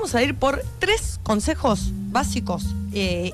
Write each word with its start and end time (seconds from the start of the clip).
vamos 0.00 0.14
a 0.14 0.22
ir 0.22 0.34
por 0.34 0.64
tres 0.78 1.20
consejos 1.22 1.90
básicos 2.10 2.74
eh, 2.94 3.32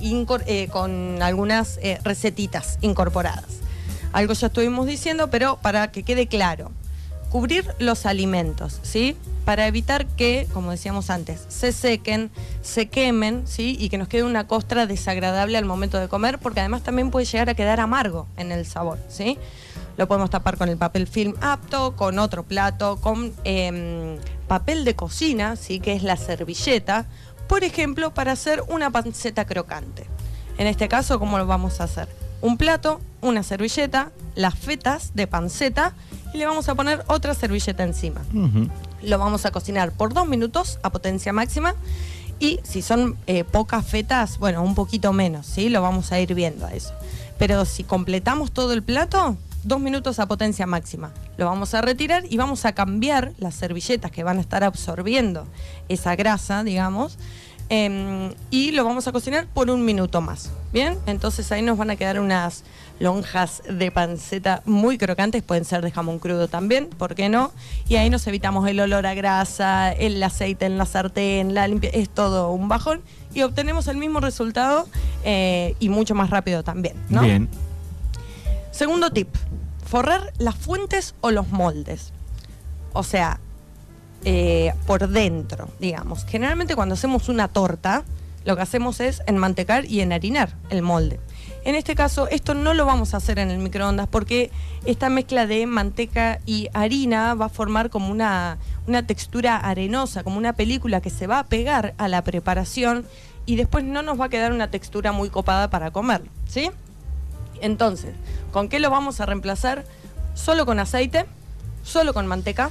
eh, 0.00 0.68
con 0.72 1.20
algunas 1.20 1.78
eh, 1.82 1.98
recetitas 2.04 2.78
incorporadas. 2.80 3.44
Algo 4.14 4.32
ya 4.32 4.46
estuvimos 4.46 4.86
diciendo, 4.86 5.28
pero 5.28 5.58
para 5.60 5.92
que 5.92 6.04
quede 6.04 6.26
claro. 6.26 6.72
Cubrir 7.28 7.66
los 7.78 8.06
alimentos, 8.06 8.80
¿sí? 8.82 9.14
Para 9.44 9.66
evitar 9.66 10.06
que, 10.06 10.48
como 10.54 10.70
decíamos 10.70 11.10
antes, 11.10 11.44
se 11.48 11.70
sequen, 11.70 12.30
se 12.62 12.86
quemen, 12.86 13.42
¿sí? 13.46 13.76
Y 13.78 13.90
que 13.90 13.98
nos 13.98 14.08
quede 14.08 14.22
una 14.22 14.46
costra 14.46 14.86
desagradable 14.86 15.58
al 15.58 15.66
momento 15.66 16.00
de 16.00 16.08
comer, 16.08 16.38
porque 16.38 16.60
además 16.60 16.82
también 16.82 17.10
puede 17.10 17.26
llegar 17.26 17.50
a 17.50 17.54
quedar 17.54 17.78
amargo 17.78 18.26
en 18.38 18.52
el 18.52 18.64
sabor, 18.64 18.98
¿sí? 19.10 19.36
Lo 19.96 20.06
podemos 20.06 20.30
tapar 20.30 20.58
con 20.58 20.68
el 20.68 20.76
papel 20.76 21.06
film 21.06 21.34
apto, 21.40 21.96
con 21.96 22.18
otro 22.18 22.42
plato, 22.42 22.98
con 23.00 23.32
em, 23.44 24.16
papel 24.46 24.84
de 24.84 24.94
cocina, 24.94 25.56
¿sí? 25.56 25.80
Que 25.80 25.94
es 25.94 26.02
la 26.02 26.16
servilleta, 26.16 27.06
por 27.48 27.64
ejemplo, 27.64 28.12
para 28.12 28.32
hacer 28.32 28.62
una 28.68 28.90
panceta 28.90 29.44
crocante. 29.46 30.06
En 30.58 30.66
este 30.66 30.88
caso, 30.88 31.18
¿cómo 31.18 31.38
lo 31.38 31.46
vamos 31.46 31.80
a 31.80 31.84
hacer? 31.84 32.08
Un 32.40 32.56
plato, 32.56 33.00
una 33.22 33.42
servilleta, 33.42 34.10
las 34.34 34.54
fetas 34.54 35.12
de 35.14 35.26
panceta 35.26 35.94
y 36.34 36.38
le 36.38 36.46
vamos 36.46 36.68
a 36.68 36.74
poner 36.74 37.02
otra 37.06 37.34
servilleta 37.34 37.82
encima. 37.82 38.22
Lo 39.02 39.18
vamos 39.18 39.46
a 39.46 39.50
cocinar 39.50 39.92
por 39.92 40.12
dos 40.12 40.26
minutos 40.26 40.78
a 40.82 40.90
potencia 40.90 41.32
máxima 41.32 41.74
y 42.38 42.60
si 42.62 42.82
son 42.82 43.16
eh, 43.26 43.44
pocas 43.44 43.86
fetas, 43.86 44.38
bueno, 44.38 44.62
un 44.62 44.74
poquito 44.74 45.12
menos, 45.12 45.46
¿sí? 45.46 45.70
Lo 45.70 45.80
vamos 45.80 46.12
a 46.12 46.20
ir 46.20 46.34
viendo 46.34 46.66
a 46.66 46.74
eso. 46.74 46.92
Pero 47.38 47.64
si 47.64 47.84
completamos 47.84 48.52
todo 48.52 48.72
el 48.72 48.82
plato, 48.82 49.36
dos 49.66 49.80
minutos 49.80 50.18
a 50.20 50.26
potencia 50.26 50.66
máxima. 50.66 51.12
Lo 51.36 51.46
vamos 51.46 51.74
a 51.74 51.82
retirar 51.82 52.24
y 52.28 52.36
vamos 52.36 52.64
a 52.64 52.72
cambiar 52.72 53.32
las 53.38 53.54
servilletas 53.54 54.10
que 54.10 54.22
van 54.22 54.38
a 54.38 54.40
estar 54.40 54.62
absorbiendo 54.62 55.46
esa 55.88 56.14
grasa, 56.14 56.62
digamos, 56.62 57.18
em, 57.68 58.32
y 58.50 58.70
lo 58.70 58.84
vamos 58.84 59.08
a 59.08 59.12
cocinar 59.12 59.48
por 59.52 59.70
un 59.70 59.84
minuto 59.84 60.20
más. 60.20 60.52
Bien, 60.72 60.96
entonces 61.06 61.50
ahí 61.50 61.62
nos 61.62 61.76
van 61.76 61.90
a 61.90 61.96
quedar 61.96 62.20
unas 62.20 62.62
lonjas 63.00 63.62
de 63.68 63.90
panceta 63.90 64.62
muy 64.64 64.98
crocantes, 64.98 65.42
pueden 65.42 65.64
ser 65.64 65.82
de 65.82 65.90
jamón 65.90 66.18
crudo 66.18 66.48
también, 66.48 66.86
¿por 66.86 67.14
qué 67.14 67.28
no? 67.28 67.50
Y 67.88 67.96
ahí 67.96 68.08
nos 68.08 68.26
evitamos 68.26 68.68
el 68.68 68.78
olor 68.78 69.04
a 69.06 69.14
grasa, 69.14 69.92
el 69.92 70.22
aceite 70.22 70.66
en 70.66 70.78
la 70.78 70.86
sartén, 70.86 71.54
la 71.54 71.66
limpia, 71.66 71.90
es 71.90 72.08
todo 72.08 72.52
un 72.52 72.68
bajón 72.68 73.02
y 73.34 73.42
obtenemos 73.42 73.88
el 73.88 73.96
mismo 73.96 74.20
resultado 74.20 74.86
eh, 75.24 75.74
y 75.80 75.88
mucho 75.88 76.14
más 76.14 76.30
rápido 76.30 76.62
también, 76.62 76.94
¿no? 77.10 77.22
Bien. 77.22 77.48
Segundo 78.76 79.10
tip, 79.10 79.28
forrar 79.86 80.32
las 80.38 80.54
fuentes 80.54 81.14
o 81.20 81.30
los 81.30 81.48
moldes. 81.48 82.12
O 82.92 83.02
sea, 83.02 83.40
eh, 84.24 84.72
por 84.86 85.08
dentro, 85.08 85.68
digamos. 85.78 86.24
Generalmente 86.24 86.74
cuando 86.74 86.94
hacemos 86.94 87.28
una 87.28 87.48
torta, 87.48 88.04
lo 88.44 88.56
que 88.56 88.62
hacemos 88.62 89.00
es 89.00 89.22
enmantecar 89.26 89.84
y 89.84 90.00
enharinar 90.00 90.54
el 90.70 90.82
molde. 90.82 91.20
En 91.64 91.74
este 91.74 91.96
caso, 91.96 92.28
esto 92.28 92.54
no 92.54 92.74
lo 92.74 92.86
vamos 92.86 93.12
a 93.12 93.16
hacer 93.16 93.40
en 93.40 93.50
el 93.50 93.58
microondas 93.58 94.06
porque 94.06 94.52
esta 94.84 95.10
mezcla 95.10 95.46
de 95.46 95.66
manteca 95.66 96.40
y 96.46 96.68
harina 96.72 97.34
va 97.34 97.46
a 97.46 97.48
formar 97.48 97.90
como 97.90 98.10
una, 98.10 98.58
una 98.86 99.04
textura 99.04 99.56
arenosa, 99.56 100.22
como 100.22 100.38
una 100.38 100.52
película 100.52 101.00
que 101.00 101.10
se 101.10 101.26
va 101.26 101.40
a 101.40 101.46
pegar 101.46 101.94
a 101.98 102.06
la 102.06 102.22
preparación 102.22 103.04
y 103.46 103.56
después 103.56 103.84
no 103.84 104.02
nos 104.02 104.20
va 104.20 104.26
a 104.26 104.28
quedar 104.28 104.52
una 104.52 104.70
textura 104.70 105.10
muy 105.10 105.28
copada 105.28 105.68
para 105.68 105.90
comerlo, 105.90 106.30
¿sí? 106.46 106.70
Entonces, 107.60 108.14
¿con 108.52 108.68
qué 108.68 108.80
lo 108.80 108.90
vamos 108.90 109.20
a 109.20 109.26
reemplazar? 109.26 109.84
Solo 110.34 110.66
con 110.66 110.78
aceite, 110.78 111.26
solo 111.82 112.12
con 112.12 112.26
manteca 112.26 112.70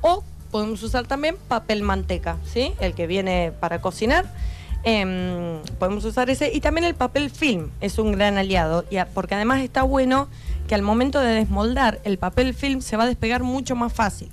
o 0.00 0.22
podemos 0.50 0.82
usar 0.82 1.06
también 1.06 1.36
papel 1.48 1.82
manteca, 1.82 2.36
¿sí? 2.44 2.74
El 2.80 2.94
que 2.94 3.06
viene 3.06 3.52
para 3.58 3.80
cocinar. 3.80 4.32
Em, 4.84 5.60
podemos 5.78 6.04
usar 6.04 6.30
ese 6.30 6.52
y 6.52 6.60
también 6.60 6.84
el 6.84 6.94
papel 6.94 7.30
film 7.30 7.70
es 7.80 7.98
un 7.98 8.12
gran 8.12 8.38
aliado 8.38 8.84
porque 9.14 9.34
además 9.34 9.60
está 9.62 9.82
bueno 9.82 10.28
que 10.68 10.76
al 10.76 10.82
momento 10.82 11.18
de 11.20 11.32
desmoldar 11.34 12.00
el 12.04 12.18
papel 12.18 12.54
film 12.54 12.80
se 12.80 12.96
va 12.96 13.04
a 13.04 13.06
despegar 13.06 13.42
mucho 13.42 13.74
más 13.74 13.92
fácil. 13.92 14.30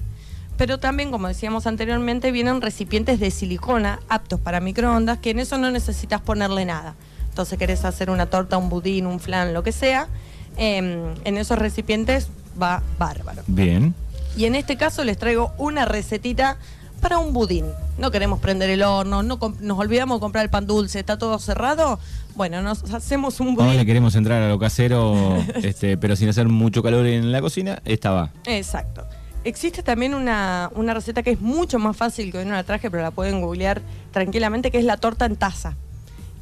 Pero 0.58 0.80
también, 0.80 1.10
como 1.10 1.28
decíamos 1.28 1.66
anteriormente, 1.66 2.32
vienen 2.32 2.62
recipientes 2.62 3.20
de 3.20 3.32
silicona 3.32 4.00
aptos 4.08 4.40
para 4.40 4.60
microondas, 4.60 5.18
que 5.18 5.32
en 5.32 5.40
eso 5.40 5.58
no 5.58 5.72
necesitas 5.72 6.22
ponerle 6.22 6.66
nada. 6.66 6.96
Entonces, 7.34 7.58
querés 7.58 7.84
hacer 7.84 8.12
una 8.12 8.28
torta, 8.28 8.60
un 8.60 8.70
budín, 8.70 9.08
un 9.08 9.20
flan, 9.20 9.56
lo 9.56 9.64
que 9.64 9.72
sea, 9.72 10.08
em, 10.56 11.16
en 11.24 11.38
esos 11.38 11.58
recipientes 11.58 12.28
va 12.62 12.84
bárbaro. 13.00 13.42
Bien. 13.48 13.96
Y 14.38 14.46
en 14.46 14.54
este 14.54 14.78
caso 14.78 15.04
les 15.04 15.18
traigo 15.18 15.52
una 15.58 15.86
recetita 15.86 16.58
para 17.02 17.18
un 17.18 17.34
budín. 17.34 17.66
No 17.98 18.12
queremos 18.12 18.40
prender 18.40 18.70
el 18.70 18.84
horno, 18.84 19.24
no 19.24 19.40
nos 19.60 19.80
olvidamos 19.80 20.18
de 20.18 20.20
comprar 20.20 20.44
el 20.44 20.52
pan 20.52 20.68
dulce, 20.68 21.00
está 21.00 21.18
todo 21.18 21.40
cerrado. 21.40 21.98
Bueno, 22.36 22.62
nos 22.62 22.84
hacemos 22.94 23.40
un 23.40 23.48
Ahora 23.50 23.64
le 23.64 23.72
budín. 23.78 23.88
queremos 23.88 24.16
entrar 24.16 24.44
a 24.44 24.48
lo 24.48 24.60
casero, 24.60 25.36
este, 25.64 25.98
pero 25.98 26.16
sin 26.16 26.30
hacer 26.30 26.48
mucho 26.48 26.84
calor 26.84 27.08
en 27.08 27.32
la 27.32 27.42
cocina. 27.42 27.82
Esta 27.84 28.12
va. 28.12 28.30
Exacto. 28.46 29.08
Existe 29.44 29.82
también 29.82 30.14
una, 30.14 30.70
una 30.76 30.94
receta 30.94 31.24
que 31.24 31.32
es 31.32 31.42
mucho 31.42 31.80
más 31.80 31.98
fácil 31.98 32.32
que 32.32 32.38
hoy 32.38 32.46
no 32.46 32.52
la 32.52 32.64
traje, 32.64 32.92
pero 32.92 33.02
la 33.02 33.10
pueden 33.10 33.42
googlear 33.42 33.82
tranquilamente, 34.12 34.70
que 34.70 34.78
es 34.78 34.86
la 34.86 34.98
torta 34.98 35.26
en 35.26 35.36
taza. 35.36 35.76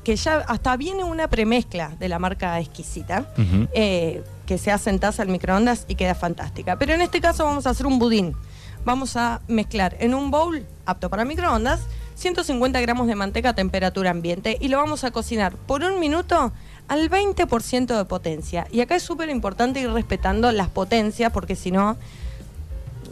Que 0.04 0.16
ya 0.16 0.38
hasta 0.48 0.76
viene 0.78 1.04
una 1.04 1.28
premezcla 1.28 1.92
de 2.00 2.10
la 2.10 2.20
marca 2.20 2.60
exquisita, 2.60 3.28
eh, 3.74 4.24
que 4.46 4.58
se 4.58 4.72
hace 4.72 4.90
en 4.90 5.00
taza 5.00 5.22
al 5.22 5.30
microondas 5.30 5.86
y 5.88 5.96
queda 5.96 6.16
fantástica. 6.16 6.78
Pero 6.78 6.94
en 6.94 7.02
este 7.02 7.22
caso 7.22 7.46
vamos 7.46 7.68
a 7.68 7.72
hacer 7.72 7.86
un 7.86 8.00
budín. 8.00 8.36
Vamos 8.84 9.16
a 9.16 9.42
mezclar 9.48 9.96
en 10.00 10.16
un 10.16 10.32
bowl 10.32 10.66
apto 10.86 11.10
para 11.10 11.24
microondas 11.24 11.82
150 12.22 12.80
gramos 12.82 13.08
de 13.08 13.16
manteca 13.16 13.50
a 13.50 13.56
temperatura 13.56 14.12
ambiente 14.12 14.58
y 14.60 14.68
lo 14.68 14.78
vamos 14.78 15.04
a 15.04 15.12
cocinar 15.12 15.56
por 15.56 15.84
un 15.84 16.00
minuto 16.00 16.54
al 16.88 17.10
20% 17.10 17.98
de 17.98 18.06
potencia. 18.06 18.68
Y 18.72 18.82
acá 18.82 18.96
es 18.96 19.04
súper 19.04 19.30
importante 19.30 19.80
ir 19.80 19.90
respetando 19.90 20.52
las 20.52 20.70
potencias 20.70 21.32
porque 21.32 21.56
si 21.56 21.72
no... 21.72 21.98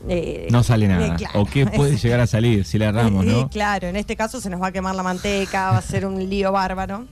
eh, 0.08 0.48
No 0.52 0.64
sale 0.64 0.86
eh, 0.86 0.90
nada. 0.90 1.16
claro. 1.16 1.42
O 1.42 1.46
qué 1.46 1.66
puede 1.66 1.98
llegar 2.02 2.20
a 2.20 2.28
salir 2.28 2.66
si 2.66 2.78
le 2.78 2.86
erramos, 2.86 3.26
Eh, 3.26 3.30
¿no? 3.30 3.50
claro, 3.50 3.88
en 3.88 3.96
este 3.96 4.16
caso 4.16 4.40
se 4.40 4.50
nos 4.50 4.62
va 4.62 4.68
a 4.68 4.72
quemar 4.72 4.96
la 4.96 5.04
manteca, 5.04 5.72
va 5.72 5.78
a 5.78 5.82
ser 5.82 6.06
un 6.06 6.30
lío 6.30 6.52
bárbaro. 6.52 7.06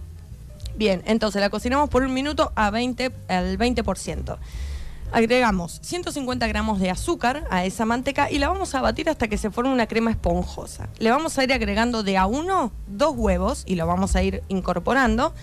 Bien, 0.75 1.01
entonces 1.05 1.41
la 1.41 1.49
cocinamos 1.49 1.89
por 1.89 2.03
un 2.03 2.13
minuto 2.13 2.51
a 2.55 2.69
20, 2.69 3.11
al 3.29 3.57
20%. 3.57 4.37
Agregamos 5.11 5.79
150 5.83 6.47
gramos 6.47 6.79
de 6.81 6.89
azúcar 6.89 7.45
a 7.49 7.63
esa 7.63 7.85
manteca 7.85 8.29
y 8.29 8.39
la 8.39 8.49
vamos 8.49 8.75
a 8.75 8.81
batir 8.81 9.09
hasta 9.09 9.29
que 9.29 9.37
se 9.37 9.49
forme 9.49 9.71
una 9.71 9.87
crema 9.87 10.11
esponjosa. 10.11 10.89
Le 10.99 11.09
vamos 11.11 11.37
a 11.37 11.43
ir 11.45 11.53
agregando 11.53 12.03
de 12.03 12.17
a 12.17 12.25
uno 12.25 12.73
dos 12.87 13.13
huevos 13.15 13.63
y 13.65 13.75
lo 13.75 13.87
vamos 13.87 14.17
a 14.17 14.23
ir 14.23 14.43
incorporando 14.49 15.33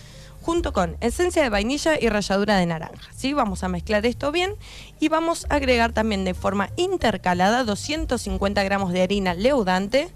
junto 0.44 0.74
con 0.74 0.98
esencia 1.00 1.42
de 1.42 1.48
vainilla 1.48 1.98
y 1.98 2.10
ralladura 2.10 2.58
de 2.58 2.66
naranja. 2.66 3.08
¿sí? 3.16 3.32
Vamos 3.32 3.64
a 3.64 3.68
mezclar 3.68 4.04
esto 4.04 4.30
bien 4.30 4.52
y 5.00 5.08
vamos 5.08 5.46
a 5.48 5.54
agregar 5.54 5.92
también 5.92 6.26
de 6.26 6.34
forma 6.34 6.68
intercalada 6.76 7.64
250 7.64 8.62
gramos 8.62 8.92
de 8.92 9.00
harina 9.00 9.32
leudante 9.32 10.08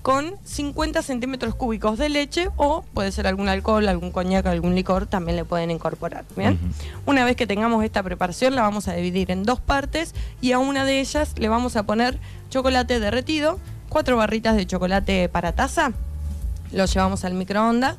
con 0.00 0.36
50 0.44 1.02
centímetros 1.02 1.54
cúbicos 1.56 1.98
de 1.98 2.08
leche 2.08 2.48
o 2.56 2.84
puede 2.94 3.12
ser 3.12 3.26
algún 3.26 3.50
alcohol, 3.50 3.86
algún 3.86 4.12
coñac, 4.12 4.46
algún 4.46 4.74
licor, 4.74 5.06
también 5.06 5.36
le 5.36 5.44
pueden 5.44 5.70
incorporar. 5.70 6.24
¿bien? 6.36 6.58
Una 7.04 7.26
vez 7.26 7.36
que 7.36 7.46
tengamos 7.46 7.84
esta 7.84 8.02
preparación 8.02 8.54
la 8.54 8.62
vamos 8.62 8.88
a 8.88 8.94
dividir 8.94 9.30
en 9.30 9.42
dos 9.42 9.60
partes 9.60 10.14
y 10.40 10.52
a 10.52 10.58
una 10.58 10.86
de 10.86 11.00
ellas 11.00 11.34
le 11.36 11.50
vamos 11.50 11.76
a 11.76 11.82
poner 11.82 12.18
chocolate 12.48 12.98
derretido, 12.98 13.58
cuatro 13.90 14.16
barritas 14.16 14.56
de 14.56 14.66
chocolate 14.66 15.28
para 15.28 15.52
taza, 15.52 15.92
lo 16.72 16.86
llevamos 16.86 17.26
al 17.26 17.34
microondas 17.34 17.96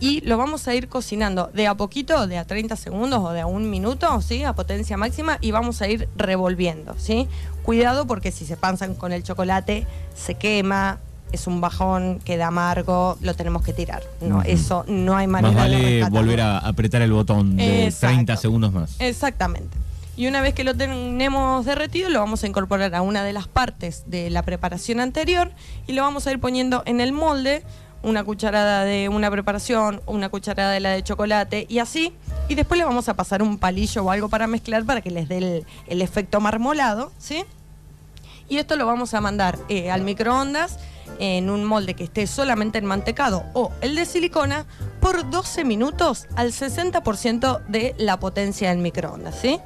y 0.00 0.22
lo 0.22 0.38
vamos 0.38 0.66
a 0.66 0.74
ir 0.74 0.88
cocinando 0.88 1.50
de 1.52 1.66
a 1.66 1.74
poquito, 1.74 2.26
de 2.26 2.38
a 2.38 2.44
30 2.44 2.74
segundos 2.76 3.20
o 3.20 3.30
de 3.30 3.42
a 3.42 3.46
un 3.46 3.70
minuto, 3.70 4.20
¿sí? 4.22 4.42
A 4.44 4.54
potencia 4.54 4.96
máxima 4.96 5.38
y 5.40 5.50
vamos 5.50 5.82
a 5.82 5.88
ir 5.88 6.08
revolviendo, 6.16 6.94
¿sí? 6.98 7.28
Cuidado 7.62 8.06
porque 8.06 8.32
si 8.32 8.46
se 8.46 8.56
pansan 8.56 8.94
con 8.94 9.12
el 9.12 9.22
chocolate 9.22 9.86
se 10.14 10.34
quema, 10.34 10.98
es 11.32 11.46
un 11.46 11.60
bajón, 11.60 12.18
queda 12.24 12.48
amargo, 12.48 13.18
lo 13.20 13.34
tenemos 13.34 13.62
que 13.62 13.72
tirar. 13.72 14.02
No, 14.20 14.42
eso 14.42 14.84
no 14.88 15.16
hay 15.16 15.26
manera 15.26 15.52
Más 15.52 15.62
vale 15.62 16.04
volver 16.08 16.40
a 16.40 16.58
apretar 16.58 17.02
el 17.02 17.12
botón 17.12 17.56
de 17.56 17.84
Exacto. 17.86 18.14
30 18.14 18.36
segundos 18.36 18.72
más. 18.72 18.96
Exactamente. 18.98 19.76
Y 20.16 20.26
una 20.26 20.42
vez 20.42 20.54
que 20.54 20.64
lo 20.64 20.74
tenemos 20.74 21.64
derretido, 21.64 22.10
lo 22.10 22.20
vamos 22.20 22.42
a 22.44 22.46
incorporar 22.46 22.94
a 22.94 23.00
una 23.00 23.24
de 23.24 23.32
las 23.32 23.48
partes 23.48 24.04
de 24.06 24.28
la 24.28 24.42
preparación 24.42 25.00
anterior 25.00 25.50
y 25.86 25.92
lo 25.92 26.02
vamos 26.02 26.26
a 26.26 26.32
ir 26.32 26.40
poniendo 26.40 26.82
en 26.84 27.00
el 27.00 27.12
molde, 27.12 27.62
una 28.02 28.24
cucharada 28.24 28.84
de 28.84 29.08
una 29.08 29.30
preparación, 29.30 30.00
una 30.06 30.28
cucharada 30.28 30.72
de 30.72 30.80
la 30.80 30.90
de 30.90 31.02
chocolate 31.02 31.66
y 31.68 31.78
así. 31.78 32.12
Y 32.48 32.54
después 32.54 32.78
le 32.78 32.84
vamos 32.84 33.08
a 33.08 33.14
pasar 33.14 33.42
un 33.42 33.58
palillo 33.58 34.04
o 34.04 34.10
algo 34.10 34.28
para 34.28 34.46
mezclar 34.46 34.84
para 34.84 35.00
que 35.00 35.10
les 35.10 35.28
dé 35.28 35.64
el, 35.86 36.02
efecto 36.02 36.40
marmolado, 36.40 37.12
¿sí? 37.18 37.44
Y 38.48 38.58
esto 38.58 38.76
lo 38.76 38.86
vamos 38.86 39.14
a 39.14 39.20
mandar 39.20 39.58
eh, 39.68 39.90
al 39.90 40.02
microondas 40.02 40.78
en 41.18 41.50
un 41.50 41.64
molde 41.64 41.94
que 41.94 42.04
esté 42.04 42.26
solamente 42.26 42.78
enmantecado 42.78 43.44
o 43.52 43.70
el 43.80 43.94
de 43.94 44.06
silicona 44.06 44.64
por 45.00 45.28
12 45.28 45.64
minutos 45.64 46.26
al 46.34 46.52
60% 46.52 47.64
de 47.66 47.94
la 47.98 48.18
potencia 48.18 48.70
del 48.70 48.78
microondas, 48.78 49.36
¿sí? 49.36 49.60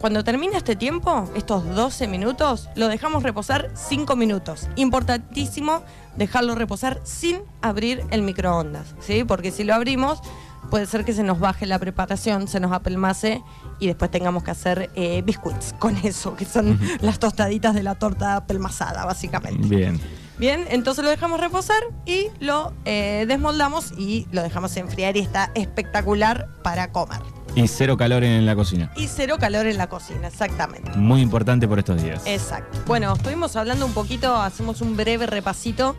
Cuando 0.00 0.24
termina 0.24 0.56
este 0.56 0.76
tiempo, 0.76 1.28
estos 1.34 1.62
12 1.74 2.08
minutos, 2.08 2.70
lo 2.74 2.88
dejamos 2.88 3.22
reposar 3.22 3.70
5 3.74 4.16
minutos. 4.16 4.66
Importantísimo 4.76 5.82
dejarlo 6.16 6.54
reposar 6.54 7.02
sin 7.04 7.42
abrir 7.60 8.02
el 8.10 8.22
microondas, 8.22 8.94
¿sí? 9.00 9.24
Porque 9.24 9.50
si 9.50 9.62
lo 9.62 9.74
abrimos, 9.74 10.22
puede 10.70 10.86
ser 10.86 11.04
que 11.04 11.12
se 11.12 11.22
nos 11.22 11.38
baje 11.38 11.66
la 11.66 11.78
preparación, 11.78 12.48
se 12.48 12.60
nos 12.60 12.72
apelmace 12.72 13.42
y 13.78 13.88
después 13.88 14.10
tengamos 14.10 14.42
que 14.42 14.50
hacer 14.52 14.90
eh, 14.94 15.20
biscuits 15.20 15.74
con 15.78 15.94
eso, 15.98 16.34
que 16.34 16.46
son 16.46 16.80
las 17.02 17.18
tostaditas 17.18 17.74
de 17.74 17.82
la 17.82 17.94
torta 17.94 18.36
apelmazada, 18.36 19.04
básicamente. 19.04 19.68
Bien. 19.68 20.00
Bien, 20.38 20.64
entonces 20.70 21.04
lo 21.04 21.10
dejamos 21.10 21.38
reposar 21.38 21.82
y 22.06 22.28
lo 22.38 22.72
eh, 22.86 23.26
desmoldamos 23.28 23.92
y 23.98 24.26
lo 24.32 24.42
dejamos 24.42 24.74
enfriar 24.78 25.18
y 25.18 25.20
está 25.20 25.50
espectacular 25.54 26.48
para 26.62 26.90
comer. 26.90 27.20
Y 27.54 27.66
cero 27.68 27.96
calor 27.96 28.24
en 28.24 28.46
la 28.46 28.54
cocina. 28.54 28.92
Y 28.96 29.08
cero 29.08 29.36
calor 29.38 29.66
en 29.66 29.76
la 29.76 29.88
cocina, 29.88 30.28
exactamente. 30.28 30.92
Muy 30.96 31.20
importante 31.20 31.66
por 31.66 31.78
estos 31.78 32.02
días. 32.02 32.22
Exacto. 32.26 32.78
Bueno, 32.86 33.12
estuvimos 33.12 33.56
hablando 33.56 33.86
un 33.86 33.92
poquito, 33.92 34.36
hacemos 34.36 34.80
un 34.80 34.96
breve 34.96 35.26
repasito 35.26 35.96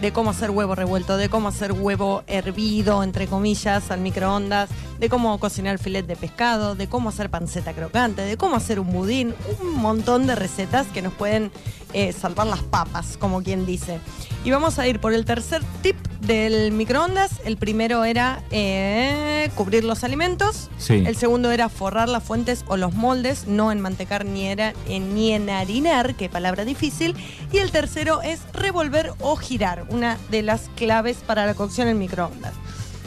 de 0.00 0.12
cómo 0.12 0.30
hacer 0.30 0.50
huevo 0.50 0.74
revuelto, 0.74 1.16
de 1.16 1.28
cómo 1.28 1.48
hacer 1.48 1.72
huevo 1.72 2.24
hervido, 2.26 3.02
entre 3.02 3.26
comillas, 3.26 3.90
al 3.90 4.00
microondas, 4.00 4.70
de 4.98 5.08
cómo 5.10 5.38
cocinar 5.38 5.78
filet 5.78 6.06
de 6.06 6.16
pescado, 6.16 6.74
de 6.74 6.88
cómo 6.88 7.10
hacer 7.10 7.28
panceta 7.28 7.74
crocante, 7.74 8.22
de 8.22 8.36
cómo 8.36 8.56
hacer 8.56 8.80
un 8.80 8.90
budín, 8.92 9.34
un 9.60 9.74
montón 9.74 10.26
de 10.26 10.34
recetas 10.36 10.86
que 10.86 11.02
nos 11.02 11.12
pueden 11.12 11.50
eh, 11.92 12.12
salvar 12.12 12.46
las 12.46 12.62
papas, 12.62 13.18
como 13.18 13.42
quien 13.42 13.66
dice. 13.66 14.00
Y 14.44 14.50
vamos 14.50 14.78
a 14.78 14.88
ir 14.88 15.00
por 15.00 15.12
el 15.12 15.26
tercer 15.26 15.62
tip 15.82 15.96
del 16.30 16.70
microondas. 16.70 17.40
El 17.44 17.56
primero 17.56 18.04
era 18.04 18.44
eh, 18.52 19.50
cubrir 19.56 19.82
los 19.82 20.04
alimentos. 20.04 20.70
Sí. 20.78 21.02
El 21.04 21.16
segundo 21.16 21.50
era 21.50 21.68
forrar 21.68 22.08
las 22.08 22.22
fuentes 22.22 22.64
o 22.68 22.76
los 22.76 22.94
moldes, 22.94 23.48
no 23.48 23.72
en 23.72 23.80
mantecar 23.80 24.24
ni, 24.24 24.46
era, 24.46 24.72
eh, 24.86 25.00
ni 25.00 25.32
en 25.32 25.50
harinar, 25.50 26.14
qué 26.14 26.28
palabra 26.28 26.64
difícil. 26.64 27.16
Y 27.50 27.58
el 27.58 27.72
tercero 27.72 28.22
es 28.22 28.42
revolver 28.52 29.12
o 29.18 29.34
girar, 29.34 29.86
una 29.88 30.18
de 30.30 30.42
las 30.42 30.70
claves 30.76 31.16
para 31.26 31.46
la 31.46 31.54
cocción 31.54 31.88
en 31.88 31.98
microondas. 31.98 32.52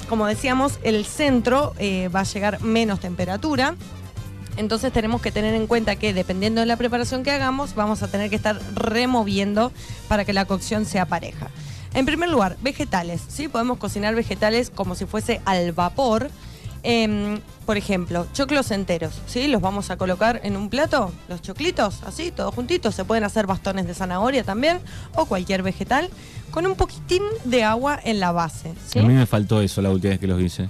Como 0.10 0.28
decíamos, 0.28 0.80
el 0.84 1.06
centro 1.06 1.74
eh, 1.78 2.10
va 2.14 2.22
a 2.22 2.24
llegar 2.24 2.62
menos 2.62 3.00
temperatura. 3.00 3.75
Entonces 4.58 4.92
tenemos 4.92 5.22
que 5.22 5.31
tener 5.31 5.56
en 5.56 5.66
cuenta 5.66 5.96
que 5.96 6.14
dependiendo 6.14 6.60
de 6.60 6.68
la 6.68 6.75
preparación 6.75 7.24
que 7.24 7.31
hagamos, 7.31 7.74
vamos 7.74 8.04
a 8.04 8.10
tener 8.10 8.30
que 8.30 8.36
estar 8.36 8.60
removiendo 8.75 9.72
para 10.10 10.25
que 10.25 10.34
la 10.34 10.44
cocción 10.44 10.86
sea 10.86 11.06
pareja. 11.06 11.48
En 11.94 12.06
primer 12.06 12.30
lugar, 12.30 12.57
vegetales. 12.62 13.22
¿sí? 13.28 13.48
Podemos 13.48 13.78
cocinar 13.78 14.16
vegetales 14.16 14.69
como 14.69 14.95
si 14.95 15.06
fuese 15.06 15.42
al 15.45 15.72
vapor. 15.74 16.30
Em, 16.86 17.40
por 17.66 17.78
ejemplo, 17.78 18.28
choclos 18.34 18.69
enteros, 18.72 19.13
¿sí? 19.25 19.48
Los 19.48 19.62
vamos 19.62 19.90
a 19.90 19.95
colocar 19.95 20.42
en 20.44 20.57
un 20.57 20.69
plato, 20.69 21.13
los 21.30 21.42
choclitos, 21.42 22.04
así, 22.04 22.30
todos 22.30 22.54
juntitos. 22.54 22.94
Se 22.94 23.06
pueden 23.06 23.24
hacer 23.24 23.48
bastones 23.48 23.88
de 23.88 23.94
zanahoria 23.94 24.44
también, 24.44 24.80
o 25.16 25.25
cualquier 25.25 25.63
vegetal, 25.63 26.10
con 26.51 26.66
un 26.68 26.75
poquitín 26.75 27.24
de 27.45 27.63
agua 27.63 27.98
en 28.04 28.19
la 28.19 28.34
base, 28.34 28.74
¿sí? 28.86 29.00
A 29.00 29.04
mí 29.04 29.13
me 29.13 29.25
faltó 29.25 29.62
eso 29.62 29.81
la 29.81 29.92
última 29.92 30.10
vez 30.10 30.19
que 30.19 30.28
los 30.28 30.42
hice. 30.42 30.68